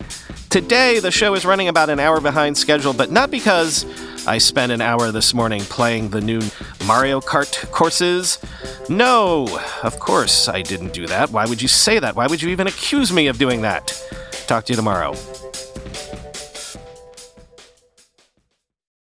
Today, 0.50 1.00
the 1.00 1.12
show 1.12 1.36
is 1.36 1.46
running 1.46 1.68
about 1.68 1.92
an 1.92 2.00
hour 2.00 2.20
behind 2.20 2.58
schedule, 2.58 2.92
but 2.92 3.12
not 3.12 3.30
because 3.30 3.86
I 4.26 4.40
spent 4.40 4.72
an 4.72 4.82
hour 4.82 5.12
this 5.12 5.32
morning 5.32 5.62
playing 5.62 6.10
the 6.10 6.22
new 6.22 6.42
Mario 6.88 7.22
Kart 7.22 7.70
courses. 7.70 8.40
No, 8.90 9.48
of 9.84 10.00
course 10.00 10.48
I 10.48 10.64
didn't 10.64 10.92
do 10.92 11.06
that. 11.06 11.30
Why 11.30 11.46
would 11.46 11.62
you 11.62 11.68
say 11.68 12.00
that? 12.00 12.16
Why 12.16 12.26
would 12.26 12.42
you 12.42 12.50
even 12.50 12.66
accuse 12.66 13.14
me 13.14 13.28
of 13.28 13.38
doing 13.38 13.62
that? 13.62 13.94
Talk 14.48 14.66
to 14.66 14.74
you 14.74 14.76
tomorrow. 14.76 15.14